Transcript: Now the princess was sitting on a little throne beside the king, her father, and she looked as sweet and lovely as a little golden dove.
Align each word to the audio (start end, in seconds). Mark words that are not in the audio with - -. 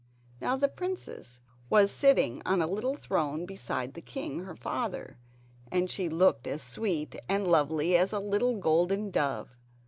Now 0.41 0.55
the 0.57 0.67
princess 0.67 1.41
was 1.69 1.91
sitting 1.91 2.41
on 2.43 2.59
a 2.59 2.65
little 2.65 2.95
throne 2.95 3.45
beside 3.45 3.93
the 3.93 4.01
king, 4.01 4.45
her 4.45 4.55
father, 4.55 5.19
and 5.71 5.91
she 5.91 6.09
looked 6.09 6.47
as 6.47 6.63
sweet 6.63 7.15
and 7.29 7.45
lovely 7.47 7.95
as 7.95 8.11
a 8.11 8.17
little 8.19 8.57
golden 8.57 9.11
dove. 9.11 9.55